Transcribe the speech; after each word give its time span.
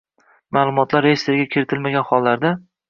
ma’lumotlar 0.57 1.05
reyestrga 1.09 1.47
kiritilmagan 1.53 2.11
hollarda 2.13 2.59